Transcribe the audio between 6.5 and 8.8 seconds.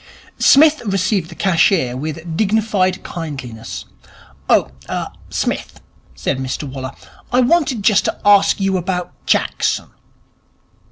Waller, 'I wanted just to ask you